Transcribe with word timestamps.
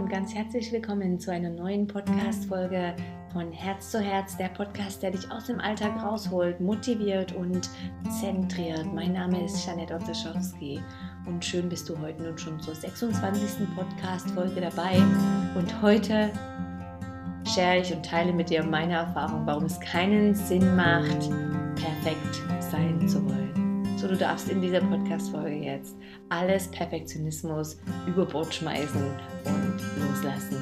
und 0.00 0.08
ganz 0.08 0.34
herzlich 0.34 0.72
willkommen 0.72 1.20
zu 1.20 1.30
einer 1.30 1.50
neuen 1.50 1.86
Podcast-Folge 1.86 2.96
von 3.34 3.52
Herz 3.52 3.90
zu 3.90 4.00
Herz, 4.00 4.34
der 4.34 4.48
Podcast, 4.48 5.02
der 5.02 5.10
dich 5.10 5.30
aus 5.30 5.44
dem 5.44 5.60
Alltag 5.60 6.02
rausholt, 6.02 6.58
motiviert 6.58 7.34
und 7.34 7.68
zentriert. 8.18 8.86
Mein 8.94 9.12
Name 9.12 9.44
ist 9.44 9.66
Janette 9.66 9.94
Otzeschowski 9.94 10.80
und 11.26 11.44
schön 11.44 11.68
bist 11.68 11.86
du 11.86 11.98
heute 11.98 12.22
nun 12.22 12.38
schon 12.38 12.58
zur 12.60 12.74
26. 12.74 13.68
Podcast-Folge 13.76 14.62
dabei. 14.62 14.96
Und 15.54 15.82
heute 15.82 16.30
share 17.46 17.80
ich 17.80 17.92
und 17.92 18.02
teile 18.02 18.32
mit 18.32 18.48
dir 18.48 18.64
meine 18.64 18.94
Erfahrung, 18.94 19.44
warum 19.44 19.64
es 19.64 19.78
keinen 19.80 20.34
Sinn 20.34 20.76
macht, 20.76 21.28
perfekt 21.76 22.42
sein 22.60 23.06
zu 23.06 23.22
wollen. 23.22 23.59
So, 24.00 24.08
du 24.08 24.16
darfst 24.16 24.48
in 24.48 24.62
dieser 24.62 24.80
Podcast-Folge 24.80 25.56
jetzt 25.56 25.94
alles 26.30 26.70
Perfektionismus 26.70 27.76
über 28.06 28.24
Bord 28.24 28.54
schmeißen 28.54 29.14
und 29.44 29.78
loslassen. 29.98 30.56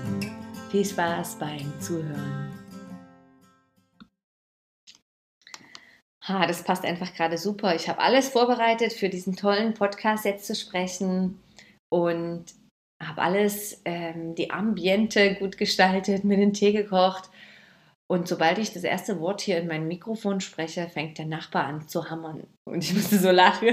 Viel 0.72 0.84
Spaß 0.84 1.38
beim 1.38 1.72
Zuhören. 1.80 2.52
Ha, 6.24 6.48
das 6.48 6.64
passt 6.64 6.84
einfach 6.84 7.14
gerade 7.14 7.38
super. 7.38 7.76
Ich 7.76 7.88
habe 7.88 8.00
alles 8.00 8.28
vorbereitet 8.28 8.92
für 8.92 9.08
diesen 9.08 9.36
tollen 9.36 9.72
Podcast 9.72 10.24
jetzt 10.24 10.44
zu 10.44 10.56
sprechen 10.56 11.40
und 11.90 12.44
habe 13.00 13.22
alles, 13.22 13.80
ähm, 13.84 14.34
die 14.34 14.50
Ambiente 14.50 15.36
gut 15.36 15.58
gestaltet, 15.58 16.24
mir 16.24 16.38
den 16.38 16.54
Tee 16.54 16.72
gekocht 16.72 17.30
und 18.08 18.26
sobald 18.26 18.56
ich 18.56 18.72
das 18.72 18.84
erste 18.84 19.20
Wort 19.20 19.42
hier 19.42 19.58
in 19.58 19.68
mein 19.68 19.86
Mikrofon 19.86 20.40
spreche, 20.40 20.88
fängt 20.88 21.18
der 21.18 21.26
Nachbar 21.26 21.64
an 21.64 21.88
zu 21.88 22.08
hammern. 22.08 22.46
Und 22.64 22.82
ich 22.82 22.94
musste 22.94 23.18
so 23.18 23.30
lachen 23.30 23.68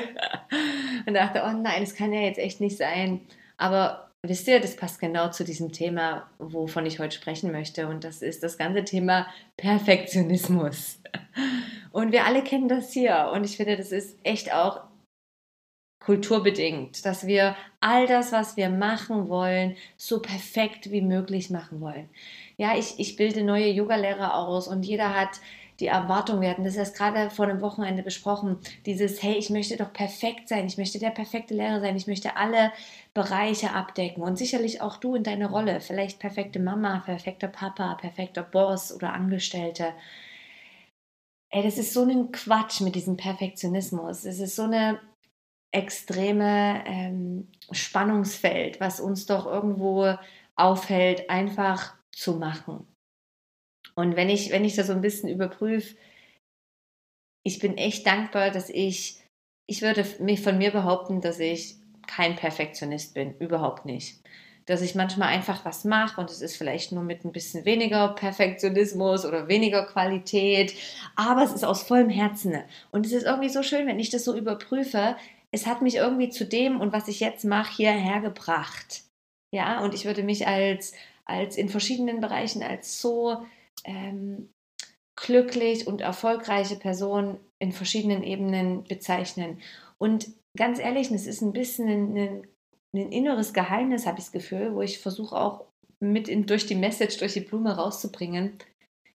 und 1.06 1.14
dachte, 1.14 1.42
oh 1.46 1.52
nein, 1.54 1.80
das 1.80 1.96
kann 1.96 2.12
ja 2.12 2.20
jetzt 2.20 2.38
echt 2.38 2.60
nicht 2.60 2.76
sein. 2.76 3.22
Aber 3.56 4.12
wisst 4.24 4.50
ihr, 4.50 4.60
das 4.60 4.76
passt 4.76 5.00
genau 5.00 5.30
zu 5.30 5.46
diesem 5.46 5.72
Thema, 5.72 6.30
wovon 6.38 6.86
ich 6.86 7.00
heute 7.00 7.16
sprechen 7.16 7.54
möchte. 7.54 7.88
Und 7.88 8.04
das 8.04 8.22
ist 8.22 8.44
das 8.44 8.58
ganze 8.58 8.84
Thema 8.84 9.26
Perfektionismus. 9.56 11.00
Und 11.94 12.12
wir 12.12 12.26
alle 12.26 12.44
kennen 12.44 12.68
das 12.68 12.92
hier. 12.92 13.32
Und 13.34 13.46
ich 13.46 13.56
finde, 13.56 13.78
das 13.78 13.94
ist 13.94 14.18
echt 14.24 14.54
auch 14.54 14.82
kulturbedingt, 16.06 17.06
dass 17.06 17.28
wir 17.28 17.56
all 17.82 18.08
das, 18.08 18.32
was 18.32 18.58
wir 18.58 18.70
machen 18.70 19.28
wollen, 19.28 19.76
so 19.98 20.22
perfekt 20.22 20.92
wie 20.92 21.02
möglich 21.02 21.50
machen 21.50 21.82
wollen 21.82 22.10
ja, 22.58 22.78
ich, 22.78 23.00
ich 23.00 23.16
bilde 23.16 23.44
neue 23.44 23.70
Yogalehrer 23.70 24.36
aus 24.36 24.68
und 24.68 24.84
jeder 24.84 25.14
hat 25.14 25.42
die 25.82 25.88
Erwartung, 25.88 26.40
wir 26.40 26.50
hatten 26.50 26.64
das 26.64 26.78
erst 26.78 26.96
gerade 26.96 27.30
vor 27.30 27.46
einem 27.46 27.60
Wochenende 27.60 28.02
besprochen, 28.02 28.60
dieses, 28.86 29.22
hey, 29.22 29.36
ich 29.36 29.50
möchte 29.50 29.76
doch 29.76 29.92
perfekt 29.92 30.48
sein, 30.48 30.68
ich 30.68 30.78
möchte 30.78 31.00
der 31.00 31.10
perfekte 31.10 31.54
Lehrer 31.54 31.82
sein, 31.82 31.98
ich 31.98 32.08
möchte 32.08 32.38
alle 32.38 32.72
Bereiche 33.14 33.74
abdecken 33.74 34.24
und 34.24 34.38
sicherlich 34.38 34.82
auch 34.82 34.96
du 34.98 35.16
in 35.16 35.24
deiner 35.24 35.50
Rolle, 35.50 35.82
vielleicht 35.82 36.20
perfekte 36.20 36.60
Mama, 36.60 37.00
perfekter 37.06 37.50
Papa, 37.50 37.96
perfekter 37.96 38.44
Boss 38.44 38.94
oder 38.94 39.12
Angestellte. 39.14 39.94
Ey, 41.50 41.64
das 41.64 41.78
ist 41.78 41.94
so 41.94 42.04
ein 42.04 42.32
Quatsch 42.32 42.82
mit 42.82 42.96
diesem 42.96 43.18
Perfektionismus. 43.18 44.26
Es 44.26 44.40
ist 44.40 44.56
so 44.56 44.64
eine 44.64 45.00
extreme 45.76 46.84
ähm, 46.88 47.48
Spannungsfeld, 47.72 48.80
was 48.80 49.00
uns 49.00 49.26
doch 49.26 49.46
irgendwo 49.46 50.16
aufhält, 50.56 51.30
einfach 51.30 51.96
zu 52.12 52.36
machen. 52.36 52.88
Und 53.96 54.16
wenn 54.16 54.30
ich, 54.30 54.52
wenn 54.52 54.66
ich 54.66 54.76
das 54.76 54.88
so 54.88 54.94
ein 54.94 55.02
bisschen 55.02 55.30
überprüfe, 55.30 55.96
ich 57.44 57.60
bin 57.60 57.78
echt 57.78 58.08
dankbar, 58.08 58.52
dass 58.52 58.70
ich, 58.70 59.22
ich 59.68 59.82
würde 59.82 60.06
mich 60.20 60.42
von 60.42 60.58
mir 60.58 60.72
behaupten, 60.72 61.22
dass 61.22 61.40
ich 61.40 61.76
kein 62.08 62.36
Perfektionist 62.36 63.14
bin, 63.14 63.38
überhaupt 63.38 63.86
nicht. 63.86 64.22
Dass 64.66 64.82
ich 64.82 64.96
manchmal 64.96 65.28
einfach 65.28 65.64
was 65.64 65.84
mache 65.84 66.20
und 66.20 66.32
es 66.32 66.42
ist 66.42 66.58
vielleicht 66.58 66.92
nur 66.92 67.04
mit 67.04 67.24
ein 67.24 67.32
bisschen 67.32 67.66
weniger 67.66 68.10
Perfektionismus 68.10 69.24
oder 69.26 69.48
weniger 69.48 69.86
Qualität, 69.86 70.74
aber 71.16 71.44
es 71.44 71.54
ist 71.54 71.64
aus 71.64 71.84
vollem 71.84 72.10
Herzen. 72.10 72.64
Und 72.92 73.06
es 73.06 73.12
ist 73.12 73.26
irgendwie 73.26 73.50
so 73.50 73.62
schön, 73.62 73.86
wenn 73.86 74.00
ich 74.00 74.10
das 74.10 74.24
so 74.24 74.36
überprüfe. 74.36 75.16
Es 75.56 75.66
hat 75.66 75.82
mich 75.82 75.96
irgendwie 75.96 76.30
zu 76.30 76.46
dem 76.46 76.82
und 76.82 76.92
was 76.92 77.08
ich 77.08 77.22
jetzt 77.22 77.46
mache 77.46 77.78
hierher 77.78 78.20
gebracht. 78.20 79.06
Ja, 79.54 79.82
und 79.82 79.94
ich 79.94 80.04
würde 80.04 80.22
mich 80.22 80.46
als 80.48 80.94
als 81.24 81.56
in 81.56 81.70
verschiedenen 81.70 82.20
Bereichen 82.20 82.62
als 82.62 83.00
so 83.00 83.46
ähm, 83.86 84.50
glücklich 85.16 85.88
und 85.88 86.02
erfolgreiche 86.02 86.76
Person 86.76 87.40
in 87.60 87.72
verschiedenen 87.72 88.22
Ebenen 88.22 88.84
bezeichnen. 88.84 89.62
Und 89.98 90.28
ganz 90.58 90.78
ehrlich, 90.78 91.10
es 91.10 91.26
ist 91.26 91.42
ein 91.42 91.54
bisschen 91.54 91.88
ein, 91.88 92.18
ein, 92.18 92.48
ein 92.94 93.12
inneres 93.14 93.54
Geheimnis, 93.54 94.06
habe 94.06 94.20
ich 94.20 94.26
das 94.26 94.34
Gefühl, 94.34 94.76
wo 94.76 94.82
ich 94.82 95.00
versuche 95.00 95.38
auch 95.38 95.66
mit 96.02 96.28
in, 96.28 96.46
durch 96.46 96.66
die 96.66 96.76
Message, 96.76 97.18
durch 97.18 97.34
die 97.34 97.40
Blume 97.40 97.78
rauszubringen. 97.78 98.58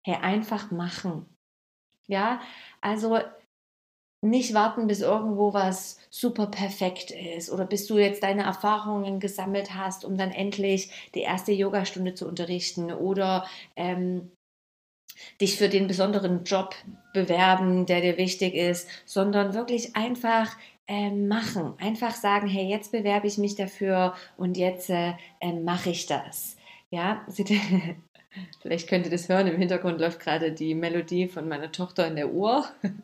Hey, 0.06 0.16
einfach 0.16 0.70
machen. 0.70 1.24
Ja, 2.06 2.42
also 2.82 3.18
nicht 4.22 4.54
warten, 4.54 4.86
bis 4.86 5.00
irgendwo 5.00 5.52
was 5.52 5.98
super 6.10 6.46
perfekt 6.46 7.10
ist 7.10 7.50
oder 7.50 7.64
bis 7.64 7.86
du 7.86 7.98
jetzt 7.98 8.22
deine 8.22 8.42
Erfahrungen 8.42 9.20
gesammelt 9.20 9.74
hast, 9.74 10.04
um 10.04 10.16
dann 10.16 10.30
endlich 10.32 10.90
die 11.14 11.20
erste 11.20 11.52
Yogastunde 11.52 12.14
zu 12.14 12.26
unterrichten 12.26 12.92
oder 12.92 13.46
ähm, 13.76 14.30
dich 15.40 15.56
für 15.56 15.68
den 15.68 15.86
besonderen 15.86 16.44
Job 16.44 16.74
bewerben, 17.12 17.86
der 17.86 18.00
dir 18.00 18.16
wichtig 18.18 18.54
ist, 18.54 18.88
sondern 19.04 19.54
wirklich 19.54 19.96
einfach 19.96 20.56
äh, 20.88 21.10
machen. 21.10 21.74
Einfach 21.78 22.14
sagen, 22.14 22.48
hey, 22.48 22.66
jetzt 22.68 22.92
bewerbe 22.92 23.26
ich 23.26 23.38
mich 23.38 23.54
dafür 23.54 24.14
und 24.36 24.56
jetzt 24.56 24.90
äh, 24.90 25.14
äh, 25.40 25.52
mache 25.52 25.90
ich 25.90 26.06
das. 26.06 26.56
Ja, 26.90 27.26
vielleicht 28.62 28.88
könnt 28.88 29.06
ihr 29.06 29.10
das 29.10 29.28
hören, 29.28 29.46
im 29.46 29.58
Hintergrund 29.58 30.00
läuft 30.00 30.20
gerade 30.20 30.52
die 30.52 30.74
Melodie 30.74 31.28
von 31.28 31.48
meiner 31.48 31.72
Tochter 31.72 32.06
in 32.06 32.16
der 32.16 32.32
Uhr. 32.32 32.64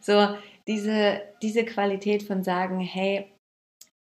So, 0.00 0.36
diese, 0.66 1.22
diese 1.40 1.64
Qualität 1.64 2.24
von 2.24 2.44
sagen, 2.44 2.78
hey, 2.78 3.24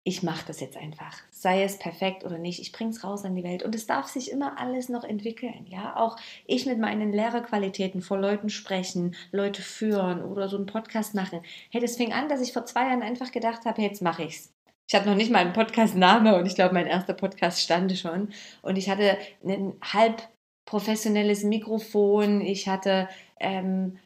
ich 0.04 0.24
mache 0.24 0.44
das 0.48 0.58
jetzt 0.58 0.76
einfach. 0.76 1.16
Sei 1.30 1.62
es 1.62 1.78
perfekt 1.78 2.24
oder 2.24 2.38
nicht, 2.38 2.60
ich 2.60 2.72
bringe 2.72 2.90
es 2.90 3.04
raus 3.04 3.24
an 3.24 3.36
die 3.36 3.44
Welt. 3.44 3.62
Und 3.62 3.74
es 3.76 3.86
darf 3.86 4.08
sich 4.08 4.32
immer 4.32 4.58
alles 4.58 4.88
noch 4.88 5.04
entwickeln. 5.04 5.64
Ja, 5.68 5.96
auch 5.96 6.16
ich 6.44 6.66
mit 6.66 6.80
meinen 6.80 7.12
Lehrerqualitäten 7.12 8.02
vor 8.02 8.18
Leuten 8.18 8.48
sprechen, 8.48 9.14
Leute 9.30 9.62
führen 9.62 10.24
oder 10.24 10.48
so 10.48 10.56
einen 10.56 10.66
Podcast 10.66 11.14
machen. 11.14 11.40
Hey, 11.70 11.80
das 11.80 11.96
fing 11.96 12.12
an, 12.12 12.28
dass 12.28 12.40
ich 12.40 12.52
vor 12.52 12.66
zwei 12.66 12.86
Jahren 12.88 13.02
einfach 13.02 13.30
gedacht 13.30 13.64
habe, 13.64 13.80
jetzt 13.80 14.02
mache 14.02 14.24
ich's. 14.24 14.52
Ich 14.88 14.94
hatte 14.94 15.08
noch 15.08 15.16
nicht 15.16 15.30
mal 15.30 15.38
einen 15.38 15.52
Podcast-Name 15.52 16.36
und 16.36 16.46
ich 16.46 16.54
glaube, 16.54 16.74
mein 16.74 16.86
erster 16.86 17.14
Podcast 17.14 17.60
stand 17.60 17.96
schon. 17.96 18.32
Und 18.62 18.76
ich 18.76 18.90
hatte 18.90 19.16
ein 19.44 19.74
halb 19.82 20.28
professionelles 20.66 21.44
Mikrofon. 21.44 22.40
Ich 22.40 22.68
hatte 22.68 23.08
ähm, 23.40 23.98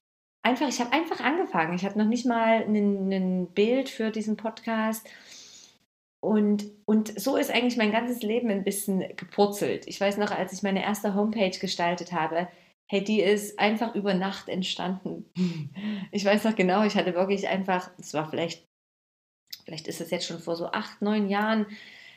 einfach, 0.43 0.69
ich 0.69 0.81
habe 0.81 0.93
einfach 0.93 1.21
angefangen. 1.21 1.75
Ich 1.75 1.85
habe 1.85 1.99
noch 1.99 2.07
nicht 2.07 2.27
mal 2.27 2.63
ein 2.63 3.49
Bild 3.55 3.89
für 3.89 4.11
diesen 4.11 4.37
Podcast. 4.37 5.09
Und, 6.21 6.67
und 6.87 7.19
so 7.21 7.37
ist 7.37 7.51
eigentlich 7.51 7.77
mein 7.77 7.93
ganzes 7.93 8.23
Leben 8.23 8.51
ein 8.51 8.65
bisschen 8.65 9.01
gepurzelt. 9.17 9.87
Ich 9.87 10.01
weiß 10.01 10.17
noch, 10.17 10.31
als 10.31 10.53
ich 10.53 10.63
meine 10.63 10.83
erste 10.83 11.15
Homepage 11.15 11.57
gestaltet 11.59 12.13
habe, 12.13 12.49
hey, 12.89 13.03
die 13.03 13.21
ist 13.21 13.59
einfach 13.59 13.95
über 13.95 14.15
Nacht 14.15 14.49
entstanden. 14.49 15.27
Ich 16.13 16.25
weiß 16.25 16.45
noch 16.45 16.57
genau, 16.57 16.85
ich 16.85 16.97
hatte 16.97 17.15
wirklich 17.15 17.49
einfach, 17.49 17.91
es 17.99 18.15
war 18.15 18.31
vielleicht, 18.31 18.66
vielleicht 19.65 19.89
ist 19.89 20.01
es 20.01 20.11
jetzt 20.11 20.27
schon 20.27 20.39
vor 20.39 20.57
so 20.57 20.67
acht, 20.73 21.03
neun 21.03 21.29
Jahren, 21.29 21.67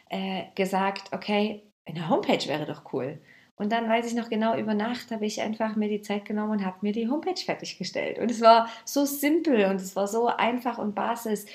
äh, 0.10 0.46
gesagt, 0.56 1.14
okay, 1.14 1.64
eine 1.86 2.10
Homepage 2.10 2.48
wäre 2.48 2.66
doch 2.66 2.94
cool. 2.94 3.20
Und 3.56 3.72
dann 3.74 3.90
weiß 3.90 4.08
ich 4.08 4.14
noch 4.14 4.30
genau, 4.30 4.56
über 4.58 4.74
Nacht 4.74 5.12
habe 5.12 5.26
ich 5.26 5.42
einfach 5.42 5.76
mir 5.76 5.90
die 5.90 6.02
Zeit 6.02 6.24
genommen 6.24 6.52
und 6.52 6.66
habe 6.66 6.78
mir 6.82 6.94
die 6.94 7.10
Homepage 7.10 7.42
fertiggestellt. 7.44 8.18
Und 8.18 8.32
es 8.32 8.40
war 8.40 8.70
so 8.86 9.04
simpel 9.06 9.66
und 9.66 9.76
es 9.82 9.96
war 9.98 10.08
so 10.08 10.28
einfach 10.28 10.78
und 10.78 10.96
Basis. 10.96 11.46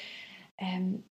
Ähm, 0.59 1.05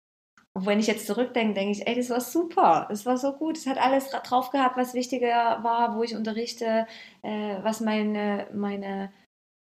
und 0.55 0.67
wenn 0.67 0.81
ich 0.81 0.87
jetzt 0.87 1.07
zurückdenke, 1.07 1.55
denke 1.55 1.73
ich, 1.73 1.87
ey, 1.87 1.95
das 1.95 2.11
war 2.11 2.21
super, 2.21 2.89
es 2.91 3.07
war 3.07 3.17
so 3.17 3.33
gut, 3.33 3.57
es 3.57 3.67
hat 3.67 3.79
alles 3.79 4.11
drauf 4.11 4.51
gehabt, 4.51 4.77
was 4.77 4.93
wichtiger 4.93 5.63
war, 5.63 5.97
wo 5.97 6.03
ich 6.03 6.15
unterrichte, 6.15 6.87
äh, 7.23 7.57
was 7.63 7.81
meine, 7.81 8.49
meine, 8.53 9.11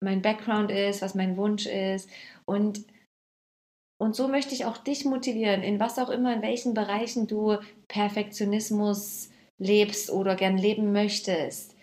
mein 0.01 0.21
Background 0.21 0.71
ist, 0.71 1.01
was 1.01 1.13
mein 1.13 1.35
Wunsch 1.35 1.65
ist. 1.65 2.09
Und, 2.45 2.85
und 3.99 4.15
so 4.15 4.27
möchte 4.27 4.53
ich 4.53 4.65
auch 4.65 4.77
dich 4.77 5.05
motivieren, 5.05 5.63
in 5.63 5.79
was 5.79 5.97
auch 5.97 6.09
immer, 6.09 6.33
in 6.33 6.41
welchen 6.41 6.73
Bereichen 6.73 7.27
du 7.27 7.57
Perfektionismus 7.87 9.29
lebst 9.57 10.11
oder 10.11 10.35
gern 10.35 10.57
leben 10.57 10.91
möchtest. 10.91 11.75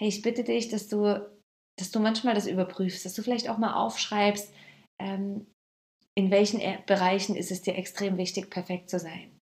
Hey, 0.00 0.08
ich 0.08 0.22
bitte 0.22 0.44
dich, 0.44 0.68
dass 0.68 0.88
du, 0.88 1.30
dass 1.78 1.90
du 1.90 2.00
manchmal 2.00 2.34
das 2.34 2.46
überprüfst, 2.46 3.04
dass 3.04 3.14
du 3.14 3.22
vielleicht 3.22 3.48
auch 3.48 3.58
mal 3.58 3.74
aufschreibst, 3.74 4.52
ähm, 4.98 5.46
in 6.14 6.30
welchen 6.30 6.60
Bereichen 6.86 7.36
ist 7.36 7.50
es 7.50 7.62
dir 7.62 7.76
extrem 7.76 8.16
wichtig, 8.16 8.50
perfekt 8.50 8.90
zu 8.90 8.98
sein. 8.98 9.38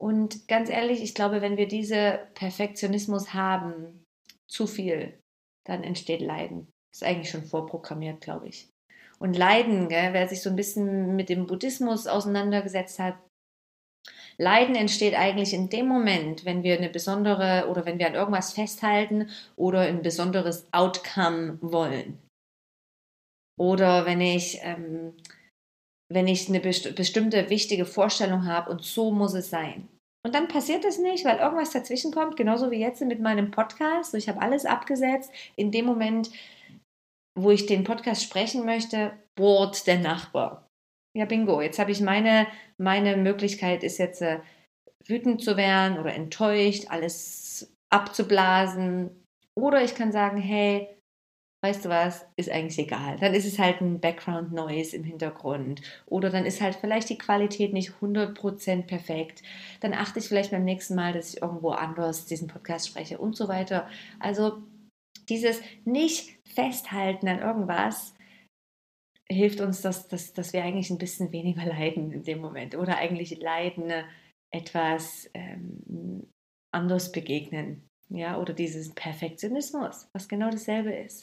Und 0.00 0.46
ganz 0.48 0.70
ehrlich, 0.70 1.02
ich 1.02 1.14
glaube, 1.14 1.40
wenn 1.42 1.56
wir 1.56 1.66
diese 1.66 2.28
Perfektionismus 2.34 3.34
haben, 3.34 4.04
zu 4.48 4.66
viel, 4.66 5.18
dann 5.66 5.82
entsteht 5.82 6.20
Leiden. 6.20 6.70
Das 6.90 7.02
ist 7.02 7.08
eigentlich 7.08 7.30
schon 7.30 7.44
vorprogrammiert, 7.44 8.20
glaube 8.20 8.48
ich. 8.48 8.70
Und 9.18 9.36
Leiden, 9.36 9.88
gell, 9.88 10.12
wer 10.12 10.28
sich 10.28 10.42
so 10.42 10.50
ein 10.50 10.56
bisschen 10.56 11.16
mit 11.16 11.28
dem 11.28 11.46
Buddhismus 11.46 12.06
auseinandergesetzt 12.06 12.98
hat, 12.98 13.16
Leiden 14.40 14.76
entsteht 14.76 15.14
eigentlich 15.14 15.52
in 15.52 15.68
dem 15.68 15.88
Moment, 15.88 16.44
wenn 16.44 16.62
wir 16.62 16.78
eine 16.78 16.88
besondere 16.88 17.66
oder 17.68 17.84
wenn 17.84 17.98
wir 17.98 18.06
an 18.06 18.14
irgendwas 18.14 18.52
festhalten 18.52 19.30
oder 19.56 19.80
ein 19.80 20.02
besonderes 20.02 20.68
Outcome 20.70 21.58
wollen. 21.60 22.18
Oder 23.58 24.06
wenn 24.06 24.20
ich, 24.20 24.60
ähm, 24.62 25.14
wenn 26.08 26.28
ich 26.28 26.48
eine 26.48 26.60
best 26.60 26.94
bestimmte 26.94 27.50
wichtige 27.50 27.84
Vorstellung 27.84 28.46
habe 28.46 28.70
und 28.70 28.84
so 28.84 29.10
muss 29.10 29.34
es 29.34 29.50
sein. 29.50 29.88
Und 30.24 30.34
dann 30.34 30.46
passiert 30.46 30.84
es 30.84 30.98
nicht, 30.98 31.24
weil 31.24 31.38
irgendwas 31.38 31.72
dazwischen 31.72 32.12
kommt, 32.12 32.36
genauso 32.36 32.70
wie 32.70 32.80
jetzt 32.80 33.00
mit 33.02 33.20
meinem 33.20 33.50
Podcast. 33.50 34.14
Ich 34.14 34.28
habe 34.28 34.40
alles 34.40 34.66
abgesetzt. 34.66 35.32
In 35.56 35.72
dem 35.72 35.86
Moment, 35.86 36.30
wo 37.42 37.50
ich 37.50 37.66
den 37.66 37.84
Podcast 37.84 38.22
sprechen 38.22 38.64
möchte, 38.64 39.12
bohrt 39.36 39.86
der 39.86 39.98
Nachbar. 39.98 40.68
Ja, 41.16 41.24
bingo. 41.24 41.60
Jetzt 41.60 41.78
habe 41.78 41.90
ich 41.90 42.00
meine, 42.00 42.46
meine 42.76 43.16
Möglichkeit 43.16 43.82
ist 43.82 43.98
jetzt 43.98 44.22
äh, 44.22 44.40
wütend 45.06 45.42
zu 45.42 45.56
werden 45.56 45.98
oder 45.98 46.14
enttäuscht, 46.14 46.86
alles 46.88 47.72
abzublasen. 47.90 49.24
Oder 49.56 49.82
ich 49.82 49.94
kann 49.94 50.12
sagen, 50.12 50.38
hey, 50.38 50.88
weißt 51.64 51.84
du 51.84 51.88
was, 51.88 52.26
ist 52.36 52.50
eigentlich 52.50 52.78
egal. 52.78 53.16
Dann 53.18 53.34
ist 53.34 53.46
es 53.46 53.58
halt 53.58 53.80
ein 53.80 54.00
Background 54.00 54.52
Noise 54.52 54.96
im 54.96 55.04
Hintergrund. 55.04 55.82
Oder 56.06 56.30
dann 56.30 56.44
ist 56.44 56.60
halt 56.60 56.76
vielleicht 56.76 57.08
die 57.08 57.18
Qualität 57.18 57.72
nicht 57.72 57.92
100% 58.00 58.82
perfekt. 58.82 59.42
Dann 59.80 59.94
achte 59.94 60.18
ich 60.18 60.28
vielleicht 60.28 60.50
beim 60.50 60.64
nächsten 60.64 60.94
Mal, 60.94 61.12
dass 61.12 61.34
ich 61.34 61.42
irgendwo 61.42 61.70
anders 61.70 62.26
diesen 62.26 62.48
Podcast 62.48 62.88
spreche 62.88 63.18
und 63.18 63.36
so 63.36 63.48
weiter. 63.48 63.88
Also 64.20 64.62
dieses 65.28 65.60
nicht 65.84 66.37
festhalten 66.54 67.28
an 67.28 67.40
irgendwas 67.40 68.14
hilft 69.30 69.60
uns, 69.60 69.82
dass, 69.82 70.08
dass, 70.08 70.32
dass 70.32 70.52
wir 70.52 70.64
eigentlich 70.64 70.90
ein 70.90 70.98
bisschen 70.98 71.32
weniger 71.32 71.64
leiden 71.66 72.12
in 72.12 72.24
dem 72.24 72.40
Moment 72.40 72.74
oder 72.74 72.96
eigentlich 72.96 73.38
leiden 73.38 73.92
etwas 74.50 75.30
ähm, 75.34 76.26
anders 76.72 77.12
begegnen. 77.12 77.84
Ja, 78.10 78.38
oder 78.38 78.54
dieses 78.54 78.94
Perfektionismus, 78.94 80.08
was 80.14 80.28
genau 80.28 80.50
dasselbe 80.50 80.94
ist. 80.94 81.22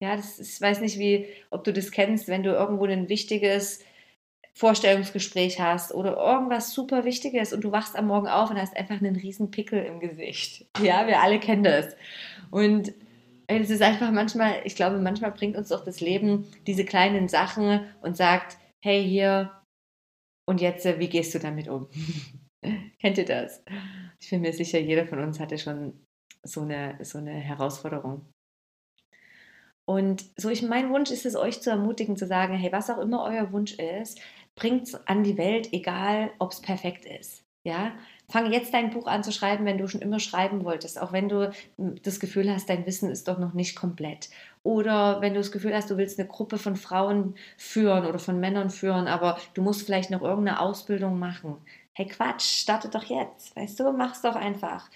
Ja, 0.00 0.14
das 0.14 0.38
ich 0.38 0.60
weiß 0.60 0.80
nicht, 0.80 0.98
wie, 0.98 1.26
ob 1.50 1.64
du 1.64 1.72
das 1.72 1.90
kennst, 1.90 2.28
wenn 2.28 2.44
du 2.44 2.50
irgendwo 2.50 2.84
ein 2.84 3.08
wichtiges 3.08 3.84
Vorstellungsgespräch 4.54 5.60
hast 5.60 5.92
oder 5.92 6.16
irgendwas 6.16 6.72
super 6.74 7.04
Wichtiges 7.04 7.52
und 7.52 7.64
du 7.64 7.72
wachst 7.72 7.96
am 7.96 8.06
Morgen 8.06 8.28
auf 8.28 8.50
und 8.50 8.58
hast 8.58 8.76
einfach 8.76 9.00
einen 9.00 9.16
riesen 9.16 9.50
Pickel 9.50 9.84
im 9.84 9.98
Gesicht. 9.98 10.66
Ja, 10.80 11.06
wir 11.06 11.20
alle 11.20 11.40
kennen 11.40 11.64
das. 11.64 11.96
Und 12.50 12.92
es 13.60 13.70
ist 13.70 13.82
einfach 13.82 14.10
manchmal, 14.10 14.62
ich 14.64 14.74
glaube, 14.74 14.98
manchmal 14.98 15.32
bringt 15.32 15.56
uns 15.56 15.68
doch 15.68 15.84
das 15.84 16.00
Leben 16.00 16.46
diese 16.66 16.84
kleinen 16.84 17.28
Sachen 17.28 17.86
und 18.00 18.16
sagt, 18.16 18.56
hey 18.84 19.04
hier, 19.04 19.52
und 20.48 20.60
jetzt, 20.60 20.84
wie 20.98 21.08
gehst 21.08 21.34
du 21.34 21.38
damit 21.38 21.68
um? 21.68 21.88
Kennt 23.00 23.18
ihr 23.18 23.24
das? 23.24 23.62
Ich 24.20 24.30
bin 24.30 24.40
mir 24.40 24.52
sicher, 24.52 24.78
jeder 24.78 25.06
von 25.06 25.18
uns 25.18 25.40
hatte 25.40 25.58
schon 25.58 26.04
so 26.44 26.62
eine, 26.62 26.98
so 27.02 27.18
eine 27.18 27.32
Herausforderung. 27.32 28.26
Und 29.84 30.24
so 30.36 30.48
ich, 30.48 30.62
mein 30.62 30.90
Wunsch 30.90 31.10
ist 31.10 31.26
es, 31.26 31.36
euch 31.36 31.60
zu 31.60 31.70
ermutigen, 31.70 32.16
zu 32.16 32.26
sagen, 32.26 32.54
hey, 32.54 32.70
was 32.72 32.90
auch 32.90 32.98
immer 32.98 33.24
euer 33.24 33.52
Wunsch 33.52 33.74
ist, 33.74 34.20
bringt 34.54 34.84
es 34.84 34.94
an 35.06 35.24
die 35.24 35.36
Welt, 35.38 35.72
egal 35.72 36.32
ob 36.38 36.52
es 36.52 36.60
perfekt 36.60 37.04
ist. 37.04 37.44
Ja, 37.64 37.96
fang 38.32 38.50
jetzt 38.50 38.72
dein 38.72 38.88
Buch 38.88 39.06
an 39.06 39.22
zu 39.22 39.30
schreiben, 39.30 39.66
wenn 39.66 39.76
du 39.76 39.86
schon 39.86 40.00
immer 40.00 40.18
schreiben 40.18 40.64
wolltest, 40.64 40.98
auch 40.98 41.12
wenn 41.12 41.28
du 41.28 41.52
das 41.76 42.18
Gefühl 42.18 42.50
hast, 42.50 42.66
dein 42.66 42.86
Wissen 42.86 43.10
ist 43.10 43.28
doch 43.28 43.38
noch 43.38 43.52
nicht 43.52 43.76
komplett. 43.76 44.30
Oder 44.62 45.20
wenn 45.20 45.34
du 45.34 45.40
das 45.40 45.52
Gefühl 45.52 45.74
hast, 45.74 45.90
du 45.90 45.98
willst 45.98 46.18
eine 46.18 46.28
Gruppe 46.28 46.56
von 46.56 46.76
Frauen 46.76 47.34
führen 47.58 48.06
oder 48.06 48.18
von 48.18 48.40
Männern 48.40 48.70
führen, 48.70 49.06
aber 49.06 49.38
du 49.52 49.60
musst 49.60 49.84
vielleicht 49.84 50.10
noch 50.10 50.22
irgendeine 50.22 50.60
Ausbildung 50.60 51.18
machen. 51.18 51.58
Hey 51.92 52.06
Quatsch, 52.06 52.62
starte 52.62 52.88
doch 52.88 53.04
jetzt, 53.04 53.54
weißt 53.54 53.78
du, 53.80 53.92
mach's 53.92 54.22
doch 54.22 54.34
einfach. 54.34 54.88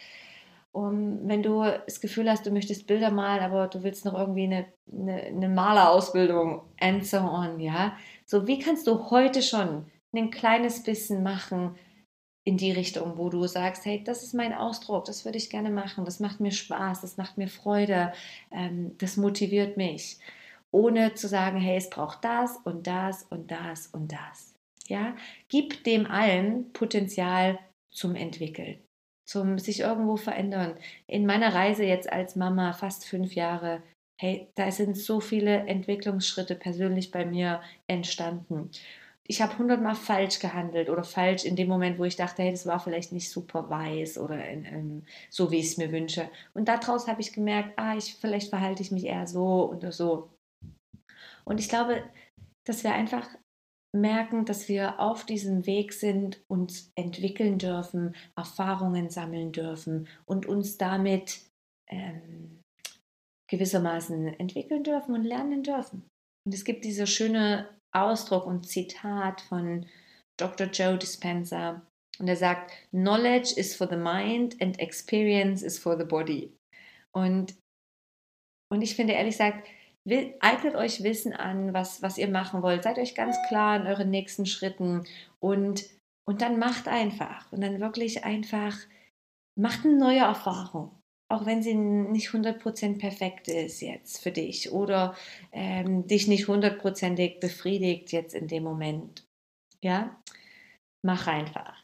Und 0.73 1.29
wenn 1.29 1.43
du 1.43 1.63
das 1.85 2.01
Gefühl 2.01 2.31
hast, 2.31 2.47
du 2.47 2.51
möchtest 2.51 2.87
Bilder 2.87 3.11
malen, 3.11 3.43
aber 3.43 3.69
du 3.69 3.83
willst 3.83 4.07
noch 4.07 4.15
irgendwie 4.15 4.45
eine, 4.45 4.65
eine, 4.91 5.23
eine 5.25 5.49
Malerausbildung 5.51 6.63
and 6.81 7.07
so 7.07 7.19
on, 7.19 7.61
ja. 7.61 7.93
So, 8.25 8.47
wie 8.47 8.59
kannst 8.59 8.87
du 8.87 9.11
heute 9.11 9.43
schon 9.43 9.85
ein 10.15 10.31
kleines 10.31 10.83
bisschen 10.83 11.23
machen, 11.23 11.77
in 12.47 12.57
die 12.57 12.71
Richtung, 12.71 13.19
wo 13.19 13.29
du 13.29 13.45
sagst, 13.49 13.85
hey, 13.85 14.05
das 14.05 14.23
ist 14.23 14.33
mein 14.33 14.55
Ausdruck, 14.55 15.05
das 15.05 15.25
würde 15.25 15.37
ich 15.37 15.51
gerne 15.51 15.69
machen, 15.69 16.05
das 16.05 16.21
macht 16.21 16.39
mir 16.39 16.53
Spaß, 16.53 17.01
das 17.01 17.17
macht 17.17 17.39
mir 17.39 17.49
Freude, 17.49 18.13
ähm, 18.53 18.97
das 18.99 19.17
motiviert 19.17 19.77
mich, 19.77 20.19
ohne 20.71 21.15
zu 21.15 21.27
sagen, 21.27 21.59
hey, 21.59 21.77
es 21.77 21.91
braucht 21.91 22.25
das 22.25 22.57
und 22.63 22.87
das 22.87 23.25
und 23.25 23.51
das 23.51 23.89
und 23.89 24.13
das. 24.13 24.55
Ja, 24.87 25.17
gib 25.49 25.83
dem 25.83 26.07
allen 26.07 26.73
Potenzial 26.73 27.59
zum 27.91 28.15
Entwickeln, 28.15 28.79
zum 29.25 29.59
sich 29.59 29.81
irgendwo 29.81 30.17
verändern. 30.17 30.77
In 31.09 31.27
meiner 31.27 31.53
Reise 31.53 31.83
jetzt 31.83 32.13
als 32.13 32.37
Mama 32.37 32.73
fast 32.73 33.07
fünf 33.07 33.35
Jahre 33.35 33.83
hey, 34.19 34.49
da 34.55 34.71
sind 34.71 34.97
so 34.97 35.21
viele 35.21 35.67
Entwicklungsschritte 35.67 36.55
persönlich 36.55 37.11
bei 37.11 37.27
mir 37.27 37.61
entstanden 37.87 38.71
ich 39.29 39.43
habe 39.43 39.59
hundertmal 39.59 39.95
falsch 39.95 40.39
gehandelt 40.39 40.89
oder 40.89 41.05
falsch 41.05 41.45
in 41.45 41.57
dem 41.57 41.69
Moment, 41.69 41.99
wo 41.99 42.05
ich 42.05 42.17
dachte, 42.17 42.43
hey, 42.43 42.51
das 42.51 42.67
war 42.67 42.81
vielleicht 42.81 43.13
nicht 43.13 43.31
super 43.31 43.69
weiß 43.69 44.19
oder 44.19 44.47
in, 44.49 44.65
in, 44.65 45.07
so, 45.31 45.51
wie 45.51 45.59
ich 45.59 45.67
es 45.67 45.77
mir 45.79 45.91
wünsche. 45.93 46.31
Und 46.55 46.69
daraus 46.69 47.09
habe 47.09 47.21
ich 47.21 47.33
gemerkt, 47.33 47.79
ah, 47.79 47.97
ich, 47.97 48.15
vielleicht 48.15 48.51
verhalte 48.51 48.83
ich 48.83 48.93
mich 48.93 49.05
eher 49.05 49.27
so 49.27 49.71
oder 49.71 49.93
so. 49.93 50.31
Und 51.45 51.61
ich 51.61 51.69
glaube, 51.69 52.03
dass 52.65 52.85
wir 52.85 52.93
einfach 52.93 53.29
merken, 53.95 54.45
dass 54.45 54.69
wir 54.69 55.01
auf 55.01 55.25
diesem 55.25 55.67
Weg 55.67 55.93
sind, 55.93 56.43
uns 56.49 56.91
entwickeln 56.95 57.59
dürfen, 57.59 58.15
Erfahrungen 58.37 59.11
sammeln 59.11 59.53
dürfen 59.53 60.09
und 60.27 60.47
uns 60.47 60.77
damit 60.77 61.41
ähm, 61.89 62.61
gewissermaßen 63.49 64.39
entwickeln 64.39 64.85
dürfen 64.85 65.15
und 65.15 65.25
lernen 65.25 65.63
dürfen. 65.63 66.05
Und 66.45 66.55
es 66.55 66.65
gibt 66.65 66.85
diese 66.85 67.07
schöne 67.07 67.69
Ausdruck 67.97 68.47
und 68.47 68.69
Zitat 68.69 69.41
von 69.41 69.87
Dr. 70.39 70.67
Joe 70.69 70.99
Dispenza. 70.99 71.83
Und 72.19 72.29
er 72.29 72.37
sagt, 72.37 72.73
Knowledge 72.91 73.55
is 73.57 73.77
for 73.77 73.89
the 73.89 73.97
mind 73.97 74.61
and 74.61 74.79
experience 74.81 75.63
is 75.63 75.79
for 75.79 75.99
the 75.99 76.05
body. 76.05 76.57
Und, 77.15 77.55
und 78.73 78.83
ich 78.83 78.97
finde 78.97 79.15
ehrlich 79.15 79.35
gesagt, 79.35 79.67
eignet 80.41 80.77
euch 80.77 81.03
Wissen 81.03 81.33
an, 81.33 81.75
was, 81.75 82.03
was 82.03 82.19
ihr 82.19 82.29
machen 82.29 82.63
wollt. 82.63 82.85
Seid 82.85 82.99
euch 82.99 83.15
ganz 83.15 83.37
klar 83.49 83.77
in 83.77 83.87
euren 83.87 84.11
nächsten 84.11 84.47
Schritten 84.47 85.05
und, 85.41 85.85
und 86.29 86.43
dann 86.43 86.59
macht 86.59 86.89
einfach. 86.89 87.51
Und 87.53 87.61
dann 87.61 87.81
wirklich 87.81 88.25
einfach, 88.25 88.77
macht 89.59 89.85
eine 89.85 89.99
neue 89.99 90.21
Erfahrung 90.21 90.96
auch 91.29 91.45
wenn 91.47 91.63
sie 91.63 91.75
nicht 91.75 92.29
100% 92.29 92.99
perfekt 92.99 93.49
ist 93.49 93.81
jetzt 93.81 94.23
für 94.23 94.31
dich 94.31 94.71
oder 94.73 95.17
ähm, 95.53 96.07
dich 96.07 96.29
nicht 96.29 96.47
hundertprozentig 96.47 97.41
befriedigt 97.41 98.13
jetzt 98.13 98.35
in 98.35 98.47
dem 98.47 98.63
Moment. 98.63 99.27
Ja, 99.83 100.21
mach 101.03 101.27
einfach. 101.27 101.83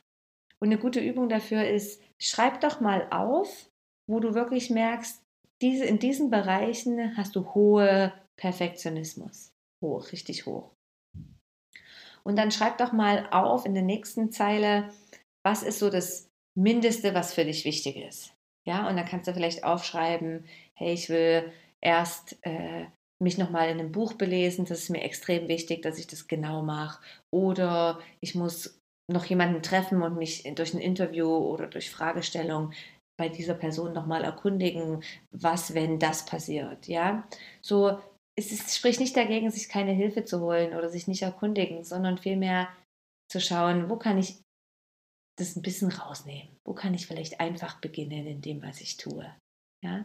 Und 0.60 0.68
eine 0.68 0.78
gute 0.78 1.00
Übung 1.00 1.28
dafür 1.28 1.66
ist, 1.66 2.00
schreib 2.20 2.60
doch 2.60 2.80
mal 2.80 3.08
auf, 3.10 3.68
wo 4.08 4.20
du 4.20 4.34
wirklich 4.34 4.70
merkst, 4.70 5.20
diese, 5.60 5.84
in 5.84 5.98
diesen 5.98 6.30
Bereichen 6.30 7.16
hast 7.16 7.34
du 7.36 7.54
hohe 7.54 8.12
Perfektionismus. 8.36 9.52
Hoch, 9.82 10.12
richtig 10.12 10.46
hoch. 10.46 10.70
Und 12.24 12.36
dann 12.36 12.52
schreib 12.52 12.78
doch 12.78 12.92
mal 12.92 13.28
auf 13.32 13.66
in 13.66 13.74
der 13.74 13.82
nächsten 13.82 14.30
Zeile, 14.30 14.92
was 15.44 15.64
ist 15.64 15.80
so 15.80 15.90
das 15.90 16.28
Mindeste, 16.56 17.14
was 17.14 17.34
für 17.34 17.44
dich 17.44 17.64
wichtig 17.64 17.96
ist. 17.96 18.32
Ja, 18.66 18.88
und 18.88 18.96
dann 18.96 19.06
kannst 19.06 19.26
du 19.28 19.34
vielleicht 19.34 19.64
aufschreiben, 19.64 20.44
hey, 20.74 20.92
ich 20.92 21.08
will 21.08 21.52
erst 21.80 22.38
äh, 22.42 22.86
mich 23.20 23.38
nochmal 23.38 23.68
in 23.70 23.80
einem 23.80 23.92
Buch 23.92 24.14
belesen, 24.14 24.64
das 24.64 24.80
ist 24.80 24.90
mir 24.90 25.02
extrem 25.02 25.48
wichtig, 25.48 25.82
dass 25.82 25.98
ich 25.98 26.06
das 26.06 26.28
genau 26.28 26.62
mache. 26.62 27.02
Oder 27.30 28.00
ich 28.20 28.34
muss 28.34 28.80
noch 29.10 29.24
jemanden 29.24 29.62
treffen 29.62 30.02
und 30.02 30.16
mich 30.16 30.44
durch 30.54 30.74
ein 30.74 30.80
Interview 30.80 31.28
oder 31.28 31.66
durch 31.66 31.90
Fragestellung 31.90 32.72
bei 33.18 33.28
dieser 33.28 33.54
Person 33.54 33.92
nochmal 33.92 34.24
erkundigen, 34.24 35.02
was, 35.30 35.74
wenn 35.74 35.98
das 35.98 36.24
passiert. 36.24 36.88
Ja, 36.88 37.26
so 37.60 37.98
es 38.36 38.50
ist, 38.52 38.74
spricht 38.74 39.00
nicht 39.00 39.16
dagegen, 39.16 39.50
sich 39.50 39.68
keine 39.68 39.92
Hilfe 39.92 40.24
zu 40.24 40.40
holen 40.40 40.74
oder 40.74 40.88
sich 40.88 41.06
nicht 41.06 41.22
erkundigen, 41.22 41.84
sondern 41.84 42.18
vielmehr 42.18 42.68
zu 43.30 43.40
schauen, 43.40 43.90
wo 43.90 43.96
kann 43.96 44.18
ich 44.18 44.40
das 45.36 45.56
ein 45.56 45.62
bisschen 45.62 45.90
rausnehmen? 45.90 46.56
Wo 46.64 46.74
kann 46.74 46.94
ich 46.94 47.06
vielleicht 47.06 47.40
einfach 47.40 47.80
beginnen 47.80 48.26
in 48.26 48.42
dem, 48.42 48.62
was 48.62 48.80
ich 48.80 48.96
tue? 48.96 49.34
Ja? 49.82 50.04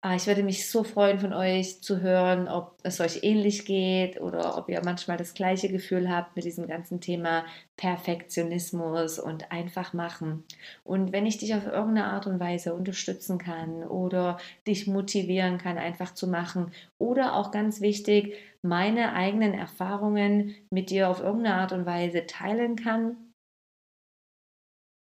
Ah, 0.00 0.14
ich 0.14 0.28
würde 0.28 0.44
mich 0.44 0.70
so 0.70 0.84
freuen, 0.84 1.18
von 1.18 1.32
euch 1.32 1.82
zu 1.82 2.00
hören, 2.00 2.46
ob 2.46 2.78
es 2.84 3.00
euch 3.00 3.24
ähnlich 3.24 3.64
geht 3.64 4.20
oder 4.20 4.56
ob 4.56 4.68
ihr 4.68 4.80
manchmal 4.84 5.16
das 5.16 5.34
gleiche 5.34 5.68
Gefühl 5.68 6.08
habt 6.08 6.36
mit 6.36 6.44
diesem 6.44 6.68
ganzen 6.68 7.00
Thema 7.00 7.44
Perfektionismus 7.76 9.18
und 9.18 9.50
einfach 9.50 9.94
machen. 9.94 10.44
Und 10.84 11.10
wenn 11.10 11.26
ich 11.26 11.38
dich 11.38 11.52
auf 11.56 11.66
irgendeine 11.66 12.04
Art 12.04 12.28
und 12.28 12.38
Weise 12.38 12.74
unterstützen 12.74 13.38
kann 13.38 13.82
oder 13.82 14.38
dich 14.68 14.86
motivieren 14.86 15.58
kann, 15.58 15.78
einfach 15.78 16.14
zu 16.14 16.28
machen 16.28 16.70
oder 16.98 17.34
auch 17.34 17.50
ganz 17.50 17.80
wichtig, 17.80 18.36
meine 18.62 19.14
eigenen 19.14 19.52
Erfahrungen 19.52 20.54
mit 20.70 20.90
dir 20.90 21.08
auf 21.08 21.18
irgendeine 21.18 21.56
Art 21.56 21.72
und 21.72 21.86
Weise 21.86 22.24
teilen 22.24 22.76
kann, 22.76 23.16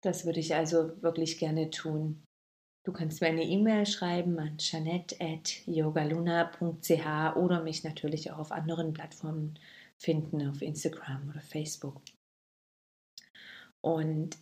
Das 0.02 0.24
würde 0.24 0.40
ich 0.40 0.54
also 0.54 1.02
wirklich 1.02 1.38
gerne 1.38 1.68
tun. 1.70 2.24
Du 2.86 2.92
kannst 2.92 3.20
mir 3.20 3.28
eine 3.28 3.44
E-Mail 3.44 3.84
schreiben 3.84 4.38
an 4.38 4.56
janet.yogaluna.ch 4.58 7.36
oder 7.36 7.62
mich 7.62 7.84
natürlich 7.84 8.30
auch 8.30 8.38
auf 8.38 8.52
anderen 8.52 8.94
Plattformen 8.94 9.58
finden, 9.98 10.48
auf 10.48 10.62
Instagram 10.62 11.28
oder 11.28 11.42
Facebook. 11.42 12.00
Und 13.82 14.38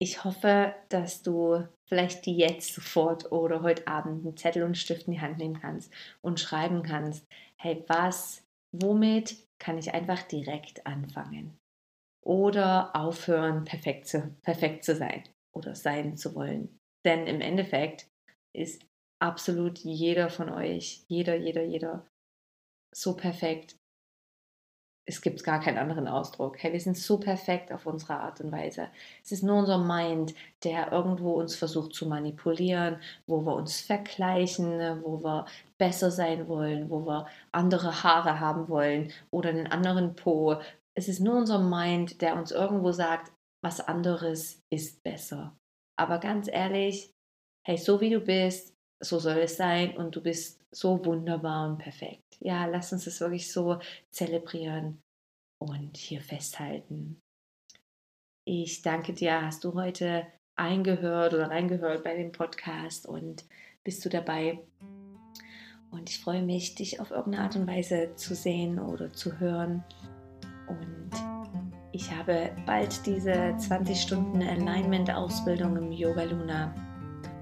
ich 0.00 0.22
hoffe, 0.24 0.74
dass 0.90 1.22
du 1.22 1.66
vielleicht 1.88 2.26
jetzt 2.26 2.74
sofort 2.74 3.32
oder 3.32 3.62
heute 3.62 3.88
Abend 3.88 4.24
einen 4.24 4.36
Zettel 4.36 4.62
und 4.62 4.76
Stift 4.76 5.08
in 5.08 5.14
die 5.14 5.20
Hand 5.20 5.38
nehmen 5.38 5.60
kannst 5.60 5.92
und 6.20 6.38
schreiben 6.38 6.82
kannst, 6.82 7.26
hey, 7.56 7.82
was, 7.88 8.44
womit 8.72 9.48
kann 9.58 9.78
ich 9.78 9.94
einfach 9.94 10.22
direkt 10.22 10.86
anfangen? 10.86 11.58
Oder 12.28 12.94
aufhören, 12.94 13.64
perfekt 13.64 14.06
zu, 14.06 14.36
perfekt 14.42 14.84
zu 14.84 14.94
sein 14.94 15.24
oder 15.56 15.74
sein 15.74 16.18
zu 16.18 16.34
wollen. 16.34 16.78
Denn 17.06 17.26
im 17.26 17.40
Endeffekt 17.40 18.06
ist 18.54 18.84
absolut 19.18 19.78
jeder 19.78 20.28
von 20.28 20.50
euch, 20.50 21.04
jeder, 21.08 21.36
jeder, 21.36 21.64
jeder 21.64 22.06
so 22.94 23.16
perfekt. 23.16 23.76
Es 25.06 25.22
gibt 25.22 25.42
gar 25.42 25.58
keinen 25.60 25.78
anderen 25.78 26.06
Ausdruck. 26.06 26.62
Hey, 26.62 26.74
wir 26.74 26.80
sind 26.80 26.98
so 26.98 27.18
perfekt 27.18 27.72
auf 27.72 27.86
unsere 27.86 28.20
Art 28.20 28.42
und 28.42 28.52
Weise. 28.52 28.88
Es 29.24 29.32
ist 29.32 29.42
nur 29.42 29.60
unser 29.60 29.78
Mind, 29.78 30.34
der 30.64 30.92
irgendwo 30.92 31.32
uns 31.32 31.56
versucht 31.56 31.94
zu 31.94 32.06
manipulieren, 32.06 33.00
wo 33.26 33.40
wir 33.40 33.54
uns 33.54 33.80
vergleichen, 33.80 35.02
wo 35.02 35.24
wir 35.24 35.46
besser 35.78 36.10
sein 36.10 36.46
wollen, 36.46 36.90
wo 36.90 37.06
wir 37.06 37.26
andere 37.52 38.02
Haare 38.02 38.38
haben 38.38 38.68
wollen 38.68 39.10
oder 39.30 39.48
einen 39.48 39.66
anderen 39.66 40.14
Po. 40.14 40.60
Es 40.98 41.06
ist 41.06 41.20
nur 41.20 41.36
unser 41.36 41.60
Mind, 41.60 42.22
der 42.22 42.34
uns 42.34 42.50
irgendwo 42.50 42.90
sagt, 42.90 43.30
was 43.62 43.80
anderes 43.80 44.64
ist 44.68 45.00
besser. 45.04 45.56
Aber 45.96 46.18
ganz 46.18 46.48
ehrlich, 46.48 47.14
hey, 47.64 47.76
so 47.76 48.00
wie 48.00 48.10
du 48.10 48.18
bist, 48.18 48.74
so 49.00 49.20
soll 49.20 49.36
es 49.36 49.56
sein 49.56 49.96
und 49.96 50.16
du 50.16 50.20
bist 50.20 50.60
so 50.72 51.04
wunderbar 51.04 51.70
und 51.70 51.78
perfekt. 51.78 52.36
Ja, 52.40 52.66
lass 52.66 52.92
uns 52.92 53.04
das 53.04 53.20
wirklich 53.20 53.52
so 53.52 53.78
zelebrieren 54.10 55.00
und 55.62 55.96
hier 55.96 56.20
festhalten. 56.20 57.20
Ich 58.44 58.82
danke 58.82 59.12
dir, 59.12 59.42
hast 59.42 59.62
du 59.62 59.74
heute 59.74 60.26
eingehört 60.56 61.32
oder 61.32 61.48
reingehört 61.48 62.02
bei 62.02 62.16
dem 62.16 62.32
Podcast 62.32 63.06
und 63.06 63.44
bist 63.84 64.04
du 64.04 64.08
dabei. 64.08 64.66
Und 65.92 66.10
ich 66.10 66.18
freue 66.18 66.42
mich, 66.42 66.74
dich 66.74 66.98
auf 66.98 67.12
irgendeine 67.12 67.44
Art 67.44 67.54
und 67.54 67.68
Weise 67.68 68.16
zu 68.16 68.34
sehen 68.34 68.80
oder 68.80 69.12
zu 69.12 69.38
hören. 69.38 69.84
Und 70.68 71.10
ich 71.92 72.14
habe 72.14 72.50
bald 72.66 73.04
diese 73.06 73.54
20 73.56 74.00
Stunden 74.00 74.42
Alignment-Ausbildung 74.42 75.76
im 75.76 75.92
Yoga 75.92 76.24
Luna. 76.24 76.74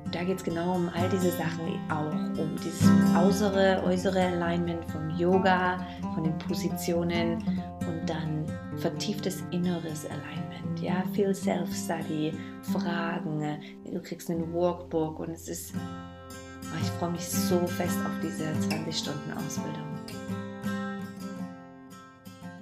Und 0.05 0.15
da 0.15 0.23
geht 0.23 0.39
es 0.39 0.45
genau 0.45 0.77
um 0.77 0.89
all 0.95 1.09
diese 1.09 1.31
Sachen 1.33 1.79
auch, 1.91 2.41
um 2.41 2.57
dieses 2.57 2.89
äußere, 3.17 3.83
äußere 3.85 4.21
Alignment 4.21 4.85
vom 4.91 5.11
Yoga, 5.11 5.85
von 6.15 6.25
den 6.25 6.39
Positionen 6.39 7.43
und 7.81 8.09
dann 8.09 8.47
vertieftes 8.77 9.43
inneres 9.51 10.07
Alignment. 10.07 10.81
Ja, 10.81 11.03
viel 11.13 11.35
Self-Study, 11.35 12.33
Fragen, 12.63 13.59
du 13.85 14.01
kriegst 14.01 14.31
einen 14.31 14.53
Workbook 14.53 15.19
und 15.19 15.31
es 15.31 15.49
ist, 15.49 15.75
oh, 15.75 16.79
ich 16.81 16.89
freue 16.99 17.11
mich 17.11 17.29
so 17.29 17.67
fest 17.67 17.99
auf 18.05 18.13
diese 18.23 18.53
20 18.69 18.97
Stunden 18.97 19.33
Ausbildung. 19.33 19.96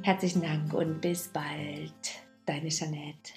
Herzlichen 0.05 0.43
Dank 0.43 0.75
und 0.75 1.01
bis 1.01 1.29
bald, 1.29 1.95
deine 2.45 2.69
Jeanette. 2.69 3.33